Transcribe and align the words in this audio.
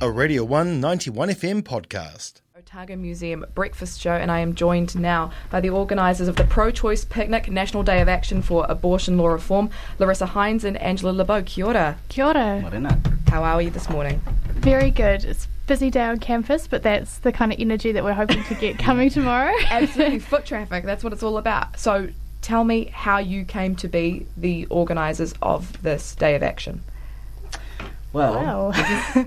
a 0.00 0.10
Radio 0.10 0.44
1 0.44 0.80
91 0.80 1.28
FM 1.30 1.62
podcast. 1.62 2.40
Otago 2.56 2.96
Museum 2.96 3.44
breakfast 3.54 4.00
show, 4.00 4.12
and 4.12 4.30
I 4.30 4.40
am 4.40 4.54
joined 4.54 4.98
now 4.98 5.30
by 5.50 5.60
the 5.60 5.70
organisers 5.70 6.28
of 6.28 6.36
the 6.36 6.44
Pro 6.44 6.70
Choice 6.70 7.04
Picnic 7.04 7.50
National 7.50 7.82
Day 7.82 8.00
of 8.00 8.08
Action 8.08 8.42
for 8.42 8.66
Abortion 8.68 9.16
Law 9.18 9.28
Reform, 9.28 9.70
Larissa 9.98 10.26
Hines 10.26 10.64
and 10.64 10.76
Angela 10.78 11.10
LeBeau. 11.12 11.42
Kia 11.42 11.66
ora. 11.66 11.98
Kia 12.08 12.26
ora. 12.26 12.60
Morena. 12.60 13.00
How 13.28 13.42
are 13.42 13.60
you 13.62 13.70
this 13.70 13.88
morning? 13.90 14.20
Very 14.56 14.90
good. 14.90 15.24
It's 15.24 15.46
busy 15.66 15.90
day 15.90 16.04
on 16.04 16.18
campus, 16.18 16.66
but 16.66 16.82
that's 16.82 17.18
the 17.18 17.32
kind 17.32 17.52
of 17.52 17.58
energy 17.60 17.92
that 17.92 18.04
we're 18.04 18.12
hoping 18.14 18.42
to 18.44 18.54
get 18.54 18.78
coming 18.86 19.10
tomorrow. 19.10 19.54
Absolutely, 19.70 20.18
foot 20.30 20.44
traffic, 20.46 20.84
that's 20.84 21.02
what 21.04 21.12
it's 21.12 21.22
all 21.22 21.38
about. 21.38 21.78
So 21.78 22.08
tell 22.42 22.64
me 22.64 22.86
how 22.86 23.18
you 23.18 23.44
came 23.44 23.74
to 23.76 23.88
be 23.88 24.26
the 24.36 24.66
organisers 24.66 25.34
of 25.42 25.82
this 25.82 26.14
Day 26.14 26.34
of 26.34 26.42
Action. 26.42 26.82
Well, 28.12 28.34
Wow. 28.34 29.24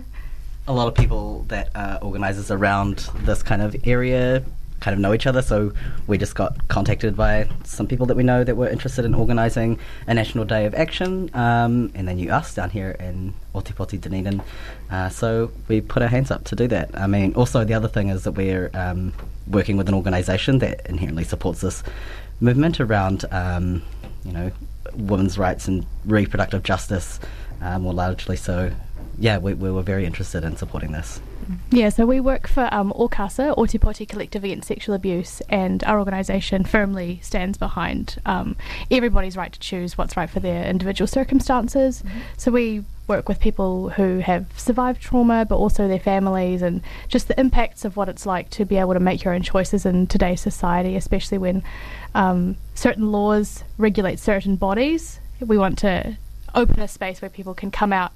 A 0.66 0.72
lot 0.74 0.88
of 0.88 0.96
people 0.96 1.44
that 1.50 1.70
are 1.76 2.00
organisers 2.02 2.50
around 2.50 3.10
this 3.26 3.44
kind 3.44 3.62
of 3.62 3.76
area 3.86 4.44
kind 4.80 4.94
of 4.94 5.00
know 5.00 5.14
each 5.14 5.28
other, 5.28 5.42
so 5.42 5.74
we 6.08 6.18
just 6.18 6.36
got 6.36 6.68
contacted 6.70 7.18
by 7.18 7.50
some 7.66 7.86
people 7.86 8.06
that 8.06 8.16
we 8.16 8.24
know 8.24 8.46
that 8.46 8.56
were 8.56 8.70
interested 8.70 9.04
in 9.04 9.14
organising 9.14 9.78
a 10.08 10.14
National 10.14 10.46
Day 10.46 10.66
of 10.66 10.74
Action, 10.74 11.30
um, 11.34 11.92
and 11.96 12.08
they 12.08 12.14
knew 12.14 12.32
us 12.32 12.54
down 12.54 12.70
here 12.70 12.92
in 12.92 13.34
Ōtepoti, 13.54 14.00
Dunedin. 14.00 14.42
Uh, 14.90 15.10
so 15.10 15.52
we 15.68 15.82
put 15.82 16.02
our 16.02 16.08
hands 16.08 16.32
up 16.32 16.46
to 16.46 16.56
do 16.56 16.68
that. 16.70 16.98
I 16.98 17.08
mean, 17.08 17.34
also 17.36 17.66
the 17.66 17.74
other 17.74 17.90
thing 17.90 18.08
is 18.08 18.24
that 18.24 18.32
we're 18.32 18.72
um, 18.74 19.14
working 19.48 19.76
with 19.76 19.90
an 19.90 19.94
organisation 19.94 20.60
that 20.60 20.86
inherently 20.88 21.26
supports 21.26 21.60
this 21.60 21.84
movement 22.40 22.80
around, 22.80 23.26
um, 23.32 23.82
you 24.24 24.32
know, 24.32 24.52
women's 24.96 25.38
rights 25.38 25.68
and 25.68 25.86
reproductive 26.06 26.64
justice 26.64 27.20
uh, 27.62 27.80
more 27.80 27.94
largely. 27.94 28.36
So, 28.36 28.72
yeah, 29.20 29.38
we, 29.38 29.54
we 29.54 29.72
were 29.72 29.82
very 29.82 30.06
interested 30.06 30.44
in 30.44 30.56
supporting 30.56 30.92
this. 30.92 31.22
yeah, 31.72 31.90
so 31.90 32.06
we 32.06 32.20
work 32.20 32.48
for 32.48 32.68
um, 32.74 32.92
OCASA, 32.94 33.56
Ōtepoti 33.56 34.08
Collective 34.08 34.44
Against 34.44 34.68
Sexual 34.68 34.96
Abuse, 34.96 35.42
and 35.50 35.84
our 35.84 36.00
organisation 36.00 36.64
firmly 36.64 37.20
stands 37.22 37.58
behind 37.58 38.18
um, 38.26 38.56
everybody's 38.90 39.38
right 39.38 39.52
to 39.52 39.60
choose 39.60 39.98
what's 39.98 40.18
right 40.18 40.30
for 40.30 40.40
their 40.40 40.66
individual 40.66 41.08
circumstances. 41.08 42.04
So 42.38 42.52
we 42.52 42.84
work 43.08 43.28
with 43.28 43.40
people 43.40 43.90
who 43.90 44.20
have 44.20 44.48
survived 44.58 45.02
trauma, 45.02 45.46
but 45.46 45.58
also 45.58 45.88
their 45.88 46.00
families, 46.00 46.62
and 46.62 46.82
just 47.08 47.28
the 47.28 47.40
impacts 47.40 47.86
of 47.86 47.96
what 47.96 48.10
it's 48.10 48.26
like 48.26 48.50
to 48.52 48.66
be 48.66 48.78
able 48.78 48.94
to 48.94 49.00
make 49.00 49.24
your 49.24 49.34
own 49.34 49.44
choices 49.44 49.86
in 49.86 50.08
today's 50.08 50.42
society, 50.42 50.96
especially 50.96 51.38
when 51.38 51.64
um, 52.16 52.56
certain 52.74 53.12
laws 53.12 53.64
regulate 53.78 54.20
certain 54.20 54.56
bodies. 54.56 55.20
We 55.40 55.58
want 55.58 55.78
to 55.80 56.18
open 56.56 56.80
a 56.80 56.88
space 56.88 57.22
where 57.22 57.30
people 57.30 57.54
can 57.54 57.72
come 57.72 57.92
out 57.92 58.14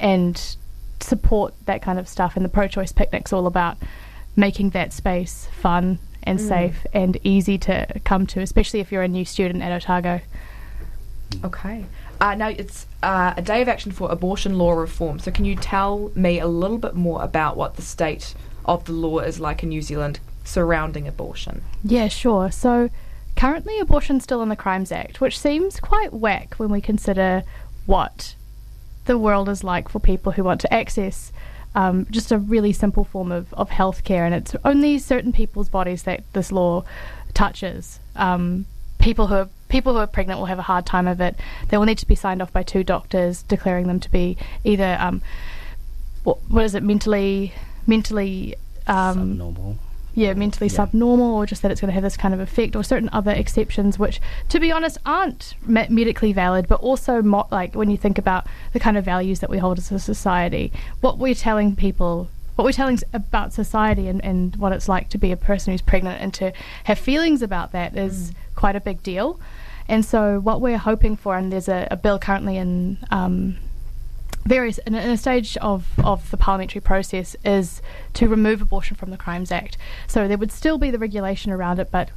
and 0.00 0.56
support 1.00 1.54
that 1.66 1.82
kind 1.82 1.98
of 1.98 2.08
stuff. 2.08 2.36
And 2.36 2.44
the 2.44 2.48
pro 2.48 2.66
choice 2.66 2.92
picnic's 2.92 3.32
all 3.32 3.46
about 3.46 3.76
making 4.36 4.70
that 4.70 4.92
space 4.92 5.48
fun 5.60 5.98
and 6.22 6.40
safe 6.40 6.86
and 6.92 7.18
easy 7.24 7.58
to 7.58 7.86
come 8.04 8.26
to, 8.26 8.40
especially 8.40 8.80
if 8.80 8.92
you're 8.92 9.02
a 9.02 9.08
new 9.08 9.24
student 9.24 9.62
at 9.62 9.72
Otago. 9.72 10.20
Okay. 11.44 11.84
Uh, 12.20 12.34
now 12.34 12.48
it's 12.48 12.86
uh, 13.02 13.32
a 13.36 13.42
day 13.42 13.62
of 13.62 13.68
action 13.68 13.92
for 13.92 14.10
abortion 14.10 14.58
law 14.58 14.72
reform. 14.72 15.18
So 15.18 15.30
can 15.30 15.44
you 15.44 15.56
tell 15.56 16.12
me 16.14 16.38
a 16.38 16.46
little 16.46 16.78
bit 16.78 16.94
more 16.94 17.22
about 17.22 17.56
what 17.56 17.76
the 17.76 17.82
state 17.82 18.34
of 18.66 18.84
the 18.84 18.92
law 18.92 19.20
is 19.20 19.40
like 19.40 19.62
in 19.62 19.70
New 19.70 19.80
Zealand 19.82 20.20
surrounding 20.44 21.08
abortion? 21.08 21.62
Yeah, 21.82 22.08
sure. 22.08 22.50
So 22.50 22.90
currently, 23.36 23.78
abortion's 23.78 24.22
still 24.22 24.42
in 24.42 24.50
the 24.50 24.56
Crimes 24.56 24.92
Act, 24.92 25.20
which 25.20 25.38
seems 25.38 25.80
quite 25.80 26.12
whack 26.12 26.54
when 26.56 26.68
we 26.68 26.80
consider 26.82 27.42
what 27.86 28.34
the 29.10 29.18
world 29.18 29.48
is 29.48 29.64
like 29.64 29.88
for 29.88 29.98
people 29.98 30.30
who 30.30 30.44
want 30.44 30.60
to 30.60 30.72
access 30.72 31.32
um, 31.74 32.06
just 32.12 32.30
a 32.30 32.38
really 32.38 32.72
simple 32.72 33.02
form 33.02 33.32
of, 33.32 33.52
of 33.54 33.68
healthcare. 33.70 34.24
And 34.24 34.32
it's 34.32 34.54
only 34.64 35.00
certain 35.00 35.32
people's 35.32 35.68
bodies 35.68 36.04
that 36.04 36.22
this 36.32 36.52
law 36.52 36.84
touches. 37.34 37.98
Um, 38.14 38.66
people 39.00 39.26
who 39.26 39.34
are 39.34 39.48
people 39.68 39.94
who 39.94 39.98
are 39.98 40.06
pregnant 40.06 40.38
will 40.38 40.46
have 40.46 40.60
a 40.60 40.68
hard 40.70 40.86
time 40.86 41.08
of 41.08 41.20
it. 41.20 41.34
They 41.68 41.76
will 41.76 41.86
need 41.86 41.98
to 41.98 42.06
be 42.06 42.14
signed 42.14 42.40
off 42.40 42.52
by 42.52 42.62
two 42.62 42.84
doctors 42.84 43.42
declaring 43.42 43.88
them 43.88 43.98
to 43.98 44.10
be 44.12 44.36
either 44.62 44.96
um, 45.00 45.22
what, 46.22 46.38
what 46.48 46.64
is 46.64 46.76
it 46.76 46.84
mentally 46.84 47.52
mentally 47.88 48.54
um. 48.86 49.78
Yeah, 50.14 50.34
mentally 50.34 50.68
Yeah. 50.68 50.76
subnormal, 50.76 51.34
or 51.34 51.46
just 51.46 51.62
that 51.62 51.70
it's 51.70 51.80
going 51.80 51.88
to 51.88 51.94
have 51.94 52.02
this 52.02 52.16
kind 52.16 52.34
of 52.34 52.40
effect, 52.40 52.74
or 52.76 52.82
certain 52.82 53.08
other 53.12 53.30
exceptions, 53.32 53.98
which, 53.98 54.20
to 54.48 54.58
be 54.60 54.70
honest, 54.72 54.98
aren't 55.06 55.54
me- 55.66 55.86
medically 55.88 56.32
valid, 56.32 56.66
but 56.68 56.80
also 56.80 57.22
mo- 57.22 57.46
like 57.50 57.74
when 57.74 57.90
you 57.90 57.96
think 57.96 58.18
about 58.18 58.46
the 58.72 58.80
kind 58.80 58.96
of 58.96 59.04
values 59.04 59.40
that 59.40 59.50
we 59.50 59.58
hold 59.58 59.78
as 59.78 59.90
a 59.92 59.98
society, 59.98 60.72
what 61.00 61.18
we're 61.18 61.34
telling 61.34 61.76
people. 61.76 62.28
What 62.56 62.64
we're 62.66 62.72
telling 62.72 62.98
about 63.14 63.54
society 63.54 64.06
and, 64.06 64.22
and 64.22 64.54
what 64.56 64.72
it's 64.72 64.86
like 64.86 65.08
to 65.10 65.18
be 65.18 65.32
a 65.32 65.36
person 65.36 65.72
who's 65.72 65.80
pregnant 65.80 66.20
and 66.20 66.34
to 66.34 66.52
have 66.84 66.98
feelings 66.98 67.40
about 67.40 67.72
that 67.72 67.96
is 67.96 68.32
quite 68.54 68.76
a 68.76 68.80
big 68.80 69.02
deal. 69.02 69.40
And 69.88 70.04
so, 70.04 70.38
what 70.40 70.60
we're 70.60 70.76
hoping 70.76 71.16
for, 71.16 71.36
and 71.38 71.50
there's 71.50 71.68
a, 71.68 71.88
a 71.90 71.96
bill 71.96 72.18
currently 72.18 72.58
in 72.58 72.98
um, 73.10 73.56
various 74.44 74.78
in 74.78 74.94
a, 74.94 75.16
stage 75.16 75.56
of, 75.58 75.86
of 76.02 76.30
the 76.30 76.36
parliamentary 76.36 76.80
process 76.80 77.36
is 77.44 77.82
to 78.14 78.28
remove 78.28 78.60
abortion 78.62 78.96
from 78.96 79.10
the 79.10 79.16
Crimes 79.16 79.52
Act. 79.52 79.76
So 80.06 80.26
there 80.26 80.38
would 80.38 80.52
still 80.52 80.78
be 80.78 80.90
the 80.90 80.98
regulation 80.98 81.52
around 81.52 81.78
it, 81.78 81.90
but 81.90 82.10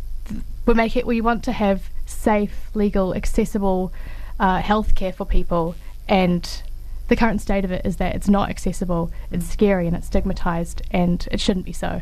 we 0.66 0.74
make 0.74 0.96
it 0.96 1.06
we 1.06 1.22
want 1.22 1.44
to 1.46 1.52
have 1.52 1.90
safe, 2.06 2.70
legal, 2.74 3.14
accessible 3.14 3.92
uh, 4.40 4.60
health 4.60 4.96
care 4.96 5.14
for 5.14 5.26
people. 5.26 5.76
And 6.08 6.50
the 7.08 7.16
current 7.16 7.42
state 7.42 7.66
of 7.66 7.72
it 7.72 7.86
is 7.86 7.98
that 7.98 8.16
it's 8.16 8.30
not 8.30 8.50
accessible, 8.50 9.12
it's 9.32 9.48
scary, 9.50 9.88
and 9.88 9.96
it's 9.96 10.08
stigmatized, 10.08 10.82
and 10.92 11.28
it 11.32 11.40
shouldn't 11.40 11.66
be 11.66 11.74
so. 11.74 12.02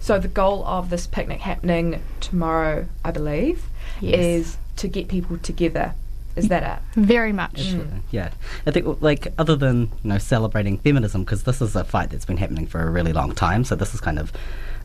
So 0.00 0.18
the 0.18 0.28
goal 0.28 0.64
of 0.64 0.90
this 0.90 1.06
picnic 1.08 1.40
happening 1.40 2.00
tomorrow, 2.20 2.86
I 3.04 3.10
believe, 3.10 3.64
Yes. 4.00 4.18
is 4.20 4.56
to 4.76 4.86
get 4.86 5.08
people 5.08 5.38
together. 5.38 5.94
Is 6.38 6.48
that 6.48 6.62
it? 6.62 6.94
Very 7.00 7.32
much. 7.32 7.60
Absolutely. 7.60 8.00
Yeah, 8.10 8.30
I 8.66 8.70
think 8.70 9.02
like 9.02 9.32
other 9.38 9.56
than 9.56 9.82
you 10.02 10.10
know 10.10 10.18
celebrating 10.18 10.78
feminism 10.78 11.24
because 11.24 11.42
this 11.44 11.60
is 11.60 11.76
a 11.76 11.84
fight 11.84 12.10
that's 12.10 12.24
been 12.24 12.36
happening 12.36 12.66
for 12.66 12.80
a 12.80 12.90
really 12.90 13.12
long 13.12 13.34
time. 13.34 13.64
So 13.64 13.74
this 13.74 13.94
is 13.94 14.00
kind 14.00 14.18
of 14.18 14.32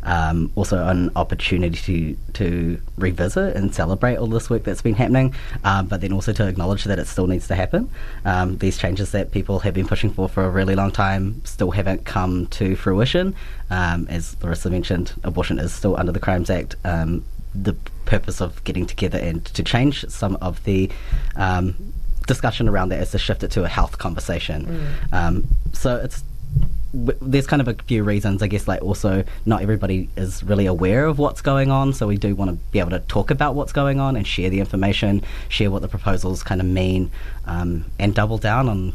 um, 0.04 0.52
also 0.56 0.86
an 0.88 1.12
opportunity 1.16 1.78
to 1.78 2.18
to 2.34 2.82
revisit 2.98 3.56
and 3.56 3.74
celebrate 3.74 4.18
all 4.18 4.28
this 4.28 4.50
work 4.50 4.64
that's 4.64 4.82
been 4.82 4.96
happening, 4.96 5.34
um, 5.64 5.88
but 5.88 6.02
then 6.02 6.14
also 6.14 6.34
to 6.34 6.48
acknowledge 6.48 6.84
that 6.86 7.00
it 7.00 7.08
still 7.08 7.28
needs 7.28 7.48
to 7.48 7.56
happen. 7.56 7.90
Um, 8.26 8.58
these 8.58 8.78
changes 8.78 9.12
that 9.12 9.32
people 9.32 9.60
have 9.60 9.74
been 9.74 9.88
pushing 9.88 10.12
for 10.12 10.28
for 10.28 10.44
a 10.44 10.50
really 10.50 10.76
long 10.76 10.92
time 10.92 11.42
still 11.46 11.72
haven't 11.72 12.06
come 12.06 12.48
to 12.48 12.76
fruition. 12.76 13.36
Um, 13.70 14.08
as 14.10 14.36
Larissa 14.42 14.70
mentioned, 14.70 15.14
abortion 15.24 15.60
is 15.60 15.74
still 15.74 15.96
under 15.98 16.12
the 16.12 16.20
Crimes 16.20 16.50
Act. 16.50 16.76
Um, 16.84 17.24
the 17.56 17.76
purpose 18.14 18.40
of 18.46 18.64
getting 18.64 18.86
together 18.94 19.20
and 19.30 19.38
to 19.58 19.62
change 19.64 19.96
some 20.22 20.36
of 20.48 20.64
the 20.70 20.82
um, 21.36 21.66
discussion 22.28 22.66
around 22.72 22.90
that 22.90 23.02
is 23.02 23.12
to 23.12 23.20
shift 23.28 23.42
it 23.44 23.52
to 23.52 23.62
a 23.64 23.68
health 23.78 23.98
conversation. 23.98 24.58
Um, 25.12 25.36
so 25.74 25.90
it's 26.06 26.24
w- 26.94 27.18
there's 27.22 27.48
kind 27.48 27.62
of 27.62 27.68
a 27.68 27.74
few 27.74 28.04
reasons, 28.04 28.42
I 28.44 28.48
guess. 28.48 28.68
Like 28.68 28.82
also, 28.82 29.24
not 29.46 29.62
everybody 29.62 30.10
is 30.16 30.44
really 30.44 30.68
aware 30.68 31.06
of 31.06 31.18
what's 31.18 31.42
going 31.42 31.72
on, 31.72 31.94
so 31.94 32.08
we 32.08 32.18
do 32.18 32.36
want 32.36 32.52
to 32.52 32.58
be 32.72 32.80
able 32.80 32.92
to 32.92 33.00
talk 33.00 33.32
about 33.32 33.56
what's 33.56 33.74
going 33.74 34.00
on 34.00 34.16
and 34.16 34.26
share 34.28 34.50
the 34.50 34.60
information, 34.60 35.24
share 35.50 35.72
what 35.72 35.82
the 35.82 35.88
proposals 35.88 36.44
kind 36.44 36.62
of 36.62 36.68
mean, 36.68 37.12
um, 37.46 37.86
and 38.00 38.14
double 38.14 38.38
down 38.38 38.70
on 38.70 38.94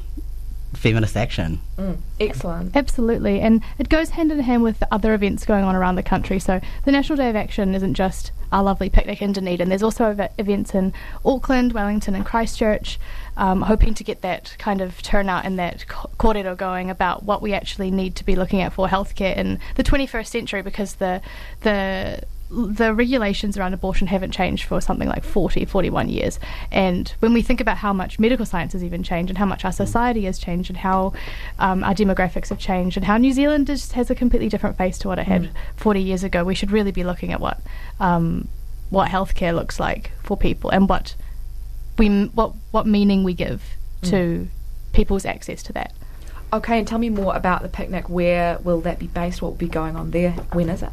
feminist 0.79 1.17
action. 1.17 1.61
Mm. 1.77 1.99
Excellent. 2.21 2.77
Absolutely, 2.77 3.41
and 3.41 3.63
it 3.79 3.89
goes 3.89 4.11
hand 4.11 4.33
in 4.33 4.39
hand 4.41 4.63
with 4.63 4.79
the 4.79 4.89
other 4.93 5.13
events 5.15 5.45
going 5.45 5.65
on 5.65 5.75
around 5.75 5.97
the 5.97 6.03
country. 6.03 6.39
So 6.39 6.61
the 6.85 6.93
National 6.93 7.17
Day 7.17 7.29
of 7.29 7.37
Action 7.37 7.75
isn't 7.75 7.95
just 7.95 8.33
our 8.51 8.63
lovely 8.63 8.89
picnic 8.89 9.21
in 9.21 9.33
Dunedin. 9.33 9.69
There's 9.69 9.83
also 9.83 10.07
ev- 10.07 10.33
events 10.39 10.75
in 10.75 10.93
Auckland, 11.25 11.73
Wellington, 11.73 12.15
and 12.15 12.25
Christchurch, 12.25 12.99
um, 13.37 13.63
hoping 13.63 13.95
to 13.95 14.05
get 14.05 14.23
that 14.23 14.57
kind 14.59 14.81
of 14.81 15.03
turnout 15.03 15.45
and 15.45 15.59
that 15.59 15.87
co- 15.87 16.11
corridor 16.17 16.55
going 16.55 16.89
about 16.89 17.25
what 17.25 17.43
we 17.43 17.53
actually 17.53 17.91
need 17.91 18.17
to 18.17 18.25
be 18.25 18.37
looking 18.37 18.61
at 18.63 18.73
for 18.73 18.89
healthcare 18.89 19.37
in 19.37 19.59
the 19.75 19.85
21st 19.85 20.27
century, 20.29 20.63
because 20.63 20.95
the 20.95 21.21
the 21.61 22.23
the 22.51 22.95
regulations 22.95 23.59
around 23.59 23.75
abortion 23.75 24.07
haven't 24.07 24.31
changed 24.31 24.65
for 24.65 24.81
something 24.81 25.09
like 25.09 25.25
40, 25.25 25.67
41 25.67 26.09
years. 26.09 26.41
And 26.71 27.13
when 27.21 27.35
we 27.35 27.43
think 27.43 27.61
about 27.61 27.79
how 27.79 27.93
much 27.93 28.19
medical 28.19 28.47
science 28.47 28.73
has 28.73 28.83
even 28.83 29.03
changed 29.03 29.31
and 29.31 29.39
how 29.39 29.45
much 29.45 29.65
our 29.65 29.73
society 29.73 30.25
has 30.25 30.39
changed 30.39 30.71
and 30.71 30.79
how 30.79 31.13
um, 31.59 31.85
our 31.85 31.95
demographics 31.95 32.49
have 32.49 32.59
changed 32.59 32.97
and 32.97 33.05
how 33.05 33.19
New 33.19 33.33
Zealand 33.33 33.69
has 33.69 34.11
a 34.11 34.15
completely 34.15 34.49
different 34.49 34.79
face 34.79 34.99
to 34.99 35.09
what 35.09 35.19
it 35.19 35.27
had 35.27 35.51
40 35.77 36.01
years 36.01 36.25
ago, 36.25 36.43
we 36.43 36.55
should 36.55 36.71
really 36.71 36.93
be 36.93 37.05
looking 37.05 37.33
at 37.33 37.41
what 37.41 37.61
um, 38.01 38.49
what 38.91 39.11
healthcare 39.11 39.55
looks 39.55 39.79
like 39.79 40.13
for 40.23 40.37
people 40.37 40.71
and 40.71 40.89
what 40.89 41.15
we 41.99 42.27
what 42.27 42.55
what 42.71 42.87
meaning 42.87 43.25
we 43.25 43.35
give 43.35 43.63
to 44.03 44.49
people's 44.93 45.27
access 45.27 45.63
to 45.65 45.73
that. 45.73 45.93
Okay, 46.51 46.79
and 46.79 46.89
tell 46.89 46.99
me 46.99 47.11
more 47.11 47.37
about 47.37 47.61
the 47.61 47.69
picnic. 47.69 48.09
Where 48.09 48.59
will 48.59 48.81
that 48.83 48.99
be 48.99 49.07
based? 49.07 49.43
What 49.43 49.51
will 49.51 49.59
be 49.59 49.69
going 49.69 49.97
on 49.97 50.13
there? 50.13 50.31
When 50.53 50.71
is 50.71 50.83
it? 50.83 50.91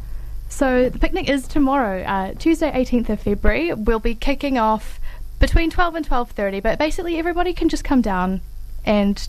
So 0.48 0.88
the 0.88 0.98
picnic 0.98 1.28
is 1.28 1.48
tomorrow, 1.48 2.02
uh, 2.02 2.32
Tuesday, 2.34 2.70
18th 2.70 3.08
of 3.10 3.20
February. 3.20 3.74
We'll 3.74 3.98
be 3.98 4.14
kicking 4.14 4.58
off 4.58 5.00
between 5.38 5.70
12 5.70 5.96
and 5.96 6.06
12:30, 6.06 6.60
but 6.60 6.78
basically 6.78 7.18
everybody 7.18 7.52
can 7.52 7.68
just 7.68 7.84
come 7.84 8.00
down 8.00 8.40
and 8.84 9.28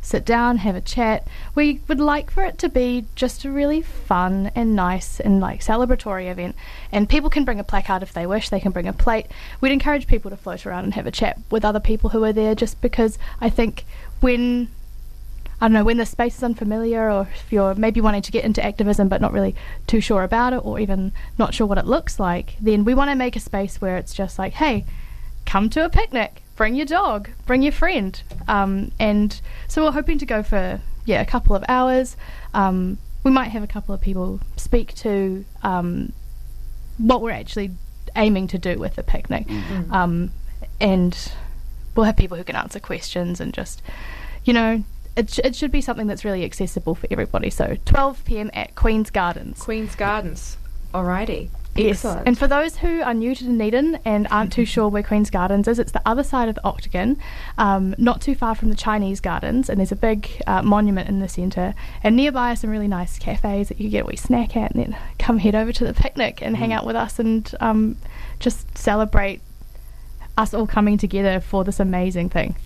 sit 0.00 0.24
down, 0.24 0.58
have 0.58 0.74
a 0.74 0.80
chat. 0.80 1.26
We 1.54 1.80
would 1.88 2.00
like 2.00 2.30
for 2.30 2.44
it 2.44 2.58
to 2.58 2.68
be 2.68 3.06
just 3.14 3.44
a 3.44 3.50
really 3.50 3.82
fun 3.82 4.50
and 4.54 4.74
nice 4.74 5.20
and 5.20 5.40
like 5.40 5.60
celebratory 5.60 6.30
event. 6.30 6.56
And 6.90 7.08
people 7.08 7.30
can 7.30 7.44
bring 7.44 7.60
a 7.60 7.64
placard 7.64 8.02
if 8.02 8.12
they 8.12 8.26
wish, 8.26 8.48
they 8.48 8.60
can 8.60 8.72
bring 8.72 8.88
a 8.88 8.92
plate. 8.92 9.26
We'd 9.60 9.72
encourage 9.72 10.06
people 10.06 10.30
to 10.30 10.36
float 10.36 10.64
around 10.64 10.84
and 10.84 10.94
have 10.94 11.06
a 11.06 11.10
chat 11.10 11.38
with 11.50 11.64
other 11.64 11.80
people 11.80 12.10
who 12.10 12.24
are 12.24 12.32
there 12.32 12.54
just 12.54 12.80
because 12.80 13.18
I 13.40 13.50
think 13.50 13.84
when 14.20 14.68
I 15.60 15.64
don't 15.64 15.72
know, 15.72 15.84
when 15.84 15.96
the 15.96 16.06
space 16.06 16.36
is 16.36 16.42
unfamiliar 16.44 17.10
or 17.10 17.28
if 17.34 17.52
you're 17.52 17.74
maybe 17.74 18.00
wanting 18.00 18.22
to 18.22 18.30
get 18.30 18.44
into 18.44 18.64
activism 18.64 19.08
but 19.08 19.20
not 19.20 19.32
really 19.32 19.56
too 19.86 20.00
sure 20.00 20.22
about 20.22 20.52
it 20.52 20.64
or 20.64 20.78
even 20.78 21.12
not 21.36 21.52
sure 21.52 21.66
what 21.66 21.78
it 21.78 21.86
looks 21.86 22.20
like, 22.20 22.54
then 22.60 22.84
we 22.84 22.94
want 22.94 23.10
to 23.10 23.16
make 23.16 23.34
a 23.34 23.40
space 23.40 23.80
where 23.80 23.96
it's 23.96 24.14
just 24.14 24.38
like, 24.38 24.52
hey, 24.54 24.84
come 25.46 25.68
to 25.70 25.84
a 25.84 25.88
picnic, 25.88 26.42
bring 26.54 26.74
your 26.74 26.86
dog, 26.86 27.30
bring 27.46 27.62
your 27.62 27.72
friend. 27.72 28.22
Um, 28.46 28.92
and 29.00 29.40
so 29.66 29.84
we're 29.84 29.92
hoping 29.92 30.18
to 30.18 30.26
go 30.26 30.42
for, 30.42 30.80
yeah, 31.06 31.20
a 31.20 31.26
couple 31.26 31.56
of 31.56 31.64
hours. 31.68 32.16
Um, 32.54 32.98
we 33.24 33.32
might 33.32 33.48
have 33.48 33.64
a 33.64 33.66
couple 33.66 33.94
of 33.94 34.00
people 34.00 34.40
speak 34.56 34.94
to 34.96 35.44
um, 35.62 36.12
what 36.98 37.20
we're 37.20 37.32
actually 37.32 37.72
aiming 38.14 38.46
to 38.48 38.58
do 38.58 38.78
with 38.78 38.94
the 38.94 39.02
picnic. 39.02 39.46
Mm. 39.46 39.90
Um, 39.90 40.30
and 40.80 41.32
we'll 41.96 42.06
have 42.06 42.16
people 42.16 42.36
who 42.36 42.44
can 42.44 42.54
answer 42.54 42.78
questions 42.78 43.40
and 43.40 43.52
just, 43.52 43.82
you 44.44 44.52
know, 44.52 44.84
it, 45.18 45.30
sh- 45.30 45.40
it 45.44 45.56
should 45.56 45.72
be 45.72 45.80
something 45.80 46.06
that's 46.06 46.24
really 46.24 46.44
accessible 46.44 46.94
for 46.94 47.06
everybody. 47.10 47.50
So 47.50 47.76
12 47.84 48.24
p.m. 48.24 48.50
at 48.54 48.74
Queen's 48.74 49.10
Gardens. 49.10 49.60
Queen's 49.60 49.94
Gardens. 49.94 50.56
Alrighty. 50.94 51.50
Yes. 51.74 52.04
Excellent. 52.04 52.26
And 52.26 52.36
for 52.38 52.48
those 52.48 52.78
who 52.78 53.02
are 53.02 53.14
new 53.14 53.34
to 53.34 53.44
Dunedin 53.44 54.00
and 54.04 54.26
aren't 54.30 54.52
too 54.52 54.64
sure 54.64 54.88
where 54.88 55.02
Queen's 55.02 55.30
Gardens 55.30 55.68
is, 55.68 55.78
it's 55.78 55.92
the 55.92 56.02
other 56.06 56.24
side 56.24 56.48
of 56.48 56.56
the 56.56 56.64
Octagon, 56.64 57.18
um, 57.56 57.94
not 57.98 58.20
too 58.20 58.34
far 58.34 58.54
from 58.54 58.68
the 58.70 58.74
Chinese 58.74 59.20
Gardens, 59.20 59.68
and 59.68 59.78
there's 59.78 59.92
a 59.92 59.96
big 59.96 60.28
uh, 60.46 60.62
monument 60.62 61.08
in 61.08 61.20
the 61.20 61.28
centre. 61.28 61.74
And 62.02 62.16
nearby 62.16 62.52
are 62.52 62.56
some 62.56 62.70
really 62.70 62.88
nice 62.88 63.18
cafes 63.18 63.68
that 63.68 63.78
you 63.78 63.84
can 63.84 63.90
get 63.90 64.04
a 64.04 64.06
wee 64.06 64.16
snack 64.16 64.56
at, 64.56 64.72
and 64.74 64.82
then 64.82 64.98
come 65.18 65.38
head 65.38 65.54
over 65.54 65.72
to 65.72 65.84
the 65.84 65.94
picnic 65.94 66.40
and 66.42 66.56
hang 66.56 66.72
out 66.72 66.84
with 66.84 66.96
us 66.96 67.18
and 67.18 67.54
um, 67.60 67.96
just 68.40 68.76
celebrate 68.76 69.40
us 70.36 70.54
all 70.54 70.66
coming 70.66 70.98
together 70.98 71.40
for 71.40 71.64
this 71.64 71.78
amazing 71.78 72.28
thing. 72.28 72.56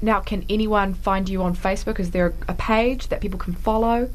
Now, 0.00 0.20
can 0.20 0.44
anyone 0.48 0.94
find 0.94 1.28
you 1.28 1.42
on 1.42 1.56
Facebook? 1.56 1.98
Is 1.98 2.12
there 2.12 2.34
a 2.46 2.54
page 2.54 3.08
that 3.08 3.20
people 3.20 3.38
can 3.38 3.54
follow, 3.54 4.10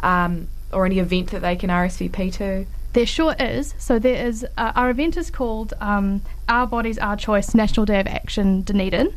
um, 0.00 0.48
or 0.72 0.86
any 0.86 0.98
event 0.98 1.30
that 1.30 1.40
they 1.40 1.56
can 1.56 1.70
RSVP 1.70 2.32
to? 2.34 2.66
There 2.92 3.06
sure 3.06 3.34
is. 3.40 3.74
So 3.78 3.98
there 3.98 4.26
is. 4.26 4.44
Uh, 4.58 4.72
our 4.74 4.90
event 4.90 5.16
is 5.16 5.30
called 5.30 5.72
um, 5.80 6.20
Our 6.48 6.66
Bodies, 6.66 6.98
Our 6.98 7.16
Choice 7.16 7.54
National 7.54 7.86
Day 7.86 8.00
of 8.00 8.06
Action 8.06 8.62
Dunedin, 8.62 9.14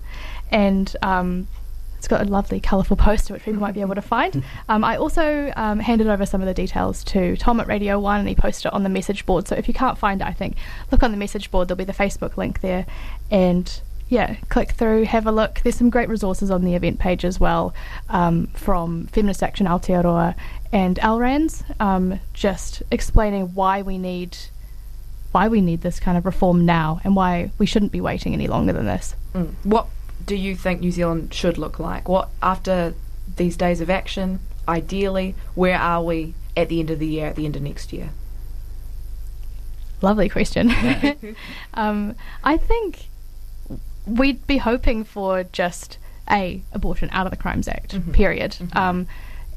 and 0.49 0.95
um, 1.01 1.47
it's 1.97 2.07
got 2.07 2.21
a 2.21 2.25
lovely, 2.25 2.61
colourful 2.61 2.95
poster 2.95 3.33
which 3.33 3.43
people 3.43 3.59
might 3.59 3.73
be 3.73 3.81
able 3.81 3.95
to 3.95 4.01
find. 4.01 4.43
Um, 4.69 4.83
I 4.85 4.95
also 4.95 5.51
um, 5.57 5.79
handed 5.79 6.07
over 6.07 6.25
some 6.25 6.39
of 6.39 6.47
the 6.47 6.53
details 6.53 7.03
to 7.05 7.35
Tom 7.35 7.59
at 7.59 7.67
Radio 7.67 7.99
One, 7.99 8.21
and 8.21 8.29
he 8.29 8.35
posted 8.35 8.67
it 8.67 8.73
on 8.73 8.83
the 8.83 8.89
message 8.89 9.25
board. 9.25 9.47
So 9.47 9.55
if 9.55 9.67
you 9.67 9.73
can't 9.73 9.97
find 9.97 10.21
it, 10.21 10.27
I 10.27 10.31
think 10.31 10.55
look 10.91 11.03
on 11.03 11.11
the 11.11 11.17
message 11.17 11.51
board. 11.51 11.67
There'll 11.67 11.77
be 11.77 11.83
the 11.83 11.93
Facebook 11.93 12.37
link 12.37 12.61
there, 12.61 12.85
and 13.29 13.81
yeah, 14.07 14.35
click 14.49 14.71
through, 14.71 15.05
have 15.05 15.25
a 15.25 15.31
look. 15.31 15.61
There's 15.63 15.75
some 15.75 15.89
great 15.89 16.09
resources 16.09 16.51
on 16.51 16.63
the 16.63 16.75
event 16.75 16.99
page 16.99 17.25
as 17.25 17.39
well 17.39 17.73
um, 18.09 18.47
from 18.47 19.07
Feminist 19.07 19.41
Action 19.41 19.65
Aotearoa 19.65 20.35
and 20.71 20.99
ALRANZ, 20.99 21.63
um, 21.79 22.19
just 22.33 22.83
explaining 22.91 23.53
why 23.53 23.81
we 23.81 23.97
need 23.97 24.37
why 25.31 25.49
we 25.49 25.59
need 25.59 25.81
this 25.81 25.99
kind 25.99 26.17
of 26.17 26.25
reform 26.25 26.65
now 26.65 27.01
and 27.03 27.13
why 27.13 27.51
we 27.57 27.65
shouldn't 27.65 27.91
be 27.91 27.99
waiting 27.99 28.33
any 28.33 28.47
longer 28.47 28.71
than 28.71 28.85
this. 28.85 29.15
Mm. 29.33 29.53
What 29.63 29.87
do 30.25 30.33
you 30.33 30.55
think 30.55 30.79
New 30.79 30.91
Zealand 30.91 31.33
should 31.33 31.57
look 31.57 31.77
like? 31.77 32.07
What 32.07 32.29
after 32.41 32.93
these 33.35 33.57
days 33.57 33.81
of 33.81 33.89
action? 33.89 34.39
Ideally, 34.67 35.35
where 35.53 35.77
are 35.77 36.01
we 36.01 36.35
at 36.55 36.69
the 36.69 36.79
end 36.79 36.89
of 36.89 36.99
the 36.99 37.07
year? 37.07 37.27
At 37.27 37.35
the 37.35 37.45
end 37.45 37.57
of 37.57 37.63
next 37.63 37.91
year? 37.91 38.11
Lovely 40.01 40.29
question. 40.29 40.71
um, 41.73 42.15
I 42.43 42.55
think 42.57 43.07
we'd 44.05 44.45
be 44.47 44.57
hoping 44.57 45.03
for 45.03 45.43
just 45.43 45.97
a 46.29 46.61
abortion 46.73 47.09
out 47.11 47.25
of 47.27 47.31
the 47.31 47.37
Crimes 47.37 47.67
Act, 47.67 47.93
Mhm. 47.95 48.13
period, 48.13 48.51
Mhm. 48.59 48.75
um, 48.75 49.07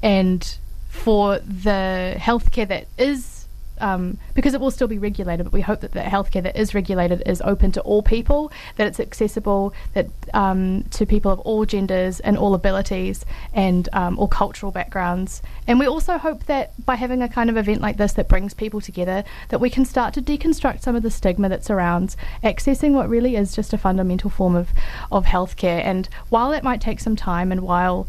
and 0.03 0.56
for 0.89 1.39
the 1.39 2.15
healthcare 2.19 2.67
that 2.69 2.87
is. 2.99 3.38
Um, 3.80 4.19
because 4.34 4.54
it 4.54 4.60
will 4.60 4.70
still 4.70 4.88
be 4.88 4.98
regulated, 4.98 5.44
but 5.44 5.52
we 5.52 5.60
hope 5.60 5.80
that 5.80 5.92
the 5.92 6.00
healthcare 6.00 6.42
that 6.42 6.56
is 6.56 6.75
regulated 6.75 7.22
is 7.26 7.40
open 7.42 7.72
to 7.72 7.80
all 7.82 8.02
people, 8.02 8.52
that 8.76 8.86
it's 8.86 9.00
accessible 9.00 9.72
that 9.94 10.06
um, 10.34 10.84
to 10.90 11.06
people 11.06 11.30
of 11.30 11.40
all 11.40 11.64
genders 11.64 12.20
and 12.20 12.36
all 12.36 12.54
abilities 12.54 13.25
and 13.54 13.88
um, 13.92 14.19
all 14.19 14.28
cultural 14.28 14.72
backgrounds. 14.72 15.42
And 15.66 15.78
we 15.78 15.86
also 15.86 16.19
hope 16.19 16.44
that 16.46 16.72
by 16.84 16.96
having 16.96 17.22
a 17.22 17.28
kind 17.28 17.50
of 17.50 17.56
event 17.56 17.80
like 17.80 17.96
this 17.96 18.12
that 18.14 18.28
brings 18.28 18.54
people 18.54 18.80
together, 18.80 19.25
that 19.48 19.60
we 19.60 19.70
can 19.70 19.84
start 19.84 20.14
to 20.14 20.22
deconstruct 20.22 20.82
some 20.82 20.96
of 20.96 21.02
the 21.02 21.10
stigma 21.10 21.48
that 21.48 21.64
surrounds 21.64 22.16
accessing 22.42 22.92
what 22.92 23.08
really 23.08 23.36
is 23.36 23.54
just 23.54 23.72
a 23.72 23.78
fundamental 23.78 24.30
form 24.30 24.54
of 24.54 24.69
of 25.10 25.25
healthcare. 25.26 25.82
And 25.84 26.08
while 26.28 26.52
it 26.52 26.64
might 26.64 26.80
take 26.80 27.00
some 27.00 27.16
time, 27.16 27.52
and 27.52 27.62
while 27.62 28.06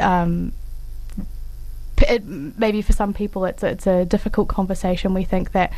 um, 0.00 0.52
it, 2.02 2.24
maybe 2.24 2.82
for 2.82 2.92
some 2.92 3.14
people 3.14 3.44
it's 3.44 3.62
a, 3.62 3.68
it's 3.68 3.86
a 3.86 4.04
difficult 4.04 4.48
conversation. 4.48 5.14
We 5.14 5.24
think 5.24 5.52
that 5.52 5.72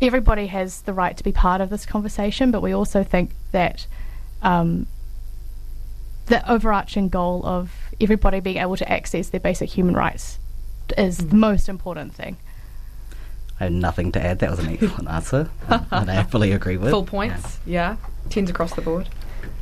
everybody 0.00 0.46
has 0.46 0.82
the 0.82 0.92
right 0.92 1.16
to 1.16 1.24
be 1.24 1.32
part 1.32 1.60
of 1.60 1.70
this 1.70 1.86
conversation, 1.86 2.50
but 2.50 2.62
we 2.62 2.72
also 2.72 3.02
think 3.02 3.30
that 3.52 3.86
um, 4.42 4.86
the 6.26 6.48
overarching 6.50 7.08
goal 7.08 7.44
of 7.44 7.72
everybody 8.00 8.40
being 8.40 8.58
able 8.58 8.76
to 8.76 8.90
access 8.90 9.30
their 9.30 9.40
basic 9.40 9.70
human 9.70 9.94
rights 9.94 10.38
is 10.96 11.18
the 11.18 11.36
most 11.36 11.68
important 11.68 12.14
thing. 12.14 12.36
I 13.60 13.64
have 13.64 13.72
nothing 13.72 14.12
to 14.12 14.24
add. 14.24 14.38
That 14.38 14.50
was 14.50 14.60
an 14.60 14.68
excellent 14.68 15.08
answer. 15.08 15.50
I 15.68 16.22
fully 16.24 16.52
agree 16.52 16.76
with. 16.76 16.90
Full 16.90 17.04
points. 17.04 17.58
Yeah. 17.66 17.96
Tens 18.30 18.50
across 18.50 18.72
the 18.74 18.82
board. 18.82 19.08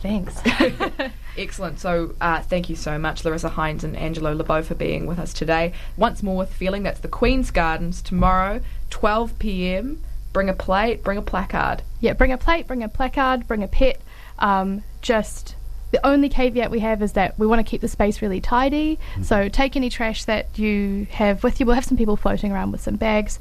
Thanks. 0.02 0.40
Excellent. 1.38 1.80
So, 1.80 2.14
uh, 2.20 2.42
thank 2.42 2.70
you 2.70 2.76
so 2.76 2.98
much, 2.98 3.24
Larissa 3.24 3.50
Hines 3.50 3.84
and 3.84 3.96
Angelo 3.96 4.32
LeBeau, 4.32 4.62
for 4.62 4.74
being 4.74 5.06
with 5.06 5.18
us 5.18 5.32
today. 5.32 5.72
Once 5.96 6.22
more 6.22 6.36
with 6.36 6.52
Feeling, 6.52 6.82
that's 6.82 7.00
the 7.00 7.08
Queen's 7.08 7.50
Gardens 7.50 8.00
tomorrow, 8.02 8.60
12 8.90 9.38
pm. 9.38 10.02
Bring 10.32 10.48
a 10.48 10.54
plate, 10.54 11.02
bring 11.02 11.18
a 11.18 11.22
placard. 11.22 11.82
yeah, 12.00 12.12
bring 12.12 12.32
a 12.32 12.38
plate, 12.38 12.66
bring 12.66 12.82
a 12.82 12.88
placard, 12.88 13.46
bring 13.46 13.62
a 13.62 13.68
pet. 13.68 14.00
Um, 14.38 14.82
just 15.00 15.56
the 15.92 16.04
only 16.06 16.28
caveat 16.28 16.70
we 16.70 16.80
have 16.80 17.02
is 17.02 17.12
that 17.12 17.38
we 17.38 17.46
want 17.46 17.64
to 17.64 17.70
keep 17.70 17.80
the 17.80 17.88
space 17.88 18.20
really 18.20 18.40
tidy. 18.40 18.98
So 19.22 19.48
take 19.48 19.76
any 19.76 19.88
trash 19.88 20.24
that 20.24 20.58
you 20.58 21.06
have 21.10 21.42
with 21.42 21.58
you. 21.58 21.64
We'll 21.64 21.74
have 21.76 21.84
some 21.86 21.96
people 21.96 22.16
floating 22.16 22.52
around 22.52 22.72
with 22.72 22.82
some 22.82 22.96
bags, 22.96 23.38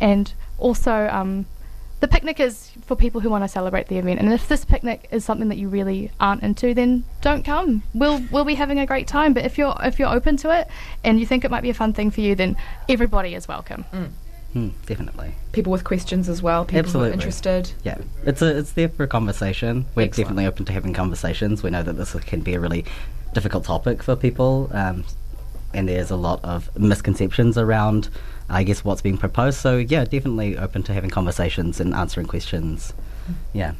and 0.00 0.32
also 0.58 1.08
um, 1.10 1.46
the 2.00 2.08
picnic 2.08 2.40
is 2.40 2.70
for 2.82 2.94
people 2.94 3.20
who 3.20 3.30
want 3.30 3.44
to 3.44 3.48
celebrate 3.48 3.88
the 3.88 3.96
event. 3.98 4.20
And 4.20 4.32
if 4.32 4.48
this 4.48 4.64
picnic 4.64 5.08
is 5.10 5.24
something 5.24 5.48
that 5.48 5.56
you 5.56 5.68
really 5.68 6.10
aren't 6.20 6.42
into, 6.42 6.74
then 6.74 7.04
don't 7.22 7.44
come. 7.44 7.82
We'll 7.94 8.22
we'll 8.30 8.44
be 8.44 8.54
having 8.54 8.78
a 8.78 8.86
great 8.86 9.06
time. 9.06 9.32
But 9.32 9.44
if 9.44 9.56
you're 9.56 9.74
if 9.82 9.98
you're 9.98 10.12
open 10.12 10.36
to 10.38 10.50
it 10.58 10.68
and 11.04 11.18
you 11.18 11.26
think 11.26 11.44
it 11.44 11.50
might 11.50 11.62
be 11.62 11.70
a 11.70 11.74
fun 11.74 11.92
thing 11.92 12.10
for 12.10 12.20
you, 12.20 12.34
then 12.34 12.56
everybody 12.88 13.34
is 13.34 13.48
welcome. 13.48 13.84
Hmm, 14.52 14.68
definitely. 14.86 15.34
People 15.52 15.72
with 15.72 15.84
questions 15.84 16.28
as 16.28 16.42
well, 16.42 16.64
people 16.64 16.76
who 16.76 16.86
Absolutely. 16.86 17.10
are 17.10 17.12
interested. 17.12 17.72
Yeah, 17.84 17.98
it's 18.24 18.40
a, 18.40 18.56
it's 18.58 18.72
there 18.72 18.88
for 18.88 19.02
a 19.02 19.08
conversation. 19.08 19.84
We're 19.94 20.04
Excellent. 20.04 20.28
definitely 20.28 20.46
open 20.46 20.64
to 20.66 20.72
having 20.72 20.94
conversations. 20.94 21.62
We 21.62 21.70
know 21.70 21.82
that 21.82 21.94
this 21.94 22.14
can 22.24 22.40
be 22.40 22.54
a 22.54 22.60
really 22.60 22.84
difficult 23.34 23.64
topic 23.64 24.02
for 24.02 24.16
people, 24.16 24.70
um, 24.72 25.04
and 25.74 25.88
there's 25.88 26.10
a 26.10 26.16
lot 26.16 26.42
of 26.42 26.74
misconceptions 26.78 27.58
around, 27.58 28.08
I 28.48 28.62
guess, 28.62 28.84
what's 28.84 29.02
being 29.02 29.18
proposed. 29.18 29.58
So 29.58 29.78
yeah, 29.78 30.04
definitely 30.04 30.56
open 30.56 30.82
to 30.84 30.92
having 30.92 31.10
conversations 31.10 31.80
and 31.80 31.94
answering 31.94 32.26
questions. 32.26 32.92
Mm-hmm. 33.24 33.32
Yeah. 33.52 33.72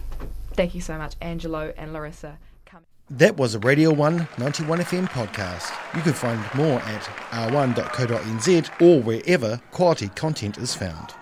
Thank 0.54 0.74
you 0.74 0.80
so 0.80 0.96
much, 0.96 1.14
Angelo 1.20 1.72
and 1.76 1.92
Larissa. 1.92 2.38
Come. 2.64 2.84
That 3.10 3.36
was 3.36 3.54
a 3.54 3.58
Radio 3.58 3.92
1 3.92 4.28
91 4.38 4.78
FM 4.80 5.08
podcast. 5.08 5.70
You 5.94 6.02
can 6.02 6.14
find 6.14 6.40
more 6.54 6.80
at 6.80 7.02
r1.co.nz 7.30 8.82
or 8.82 9.02
wherever 9.02 9.60
quality 9.70 10.08
content 10.08 10.58
is 10.58 10.74
found. 10.74 11.14